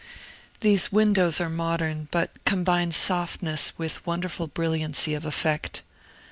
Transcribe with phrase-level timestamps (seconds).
[0.61, 5.83] These windows are modern, but combine softness with wonderful brilliancy of effect.